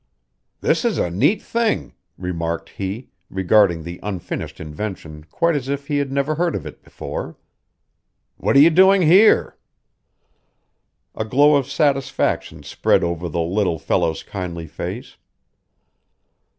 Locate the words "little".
13.41-13.77